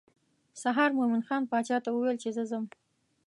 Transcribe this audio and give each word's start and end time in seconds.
سهار 0.61 0.89
مومن 0.97 1.21
خان 1.27 1.41
باچا 1.51 1.77
ته 1.83 1.89
وویل 1.91 2.17
چې 2.23 2.29
زه 2.35 2.43
ځم. 2.51 2.65